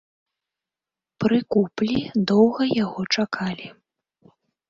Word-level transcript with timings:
Пры 1.23 1.37
куплі 1.57 1.97
доўга 2.33 2.63
яго 2.83 3.01
чакалі. 3.15 3.67